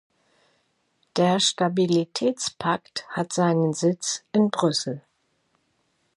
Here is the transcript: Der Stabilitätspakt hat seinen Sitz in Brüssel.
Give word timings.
Der 1.15 1.39
Stabilitätspakt 1.39 3.07
hat 3.09 3.33
seinen 3.33 3.73
Sitz 3.75 4.23
in 4.31 4.49
Brüssel. 4.49 5.03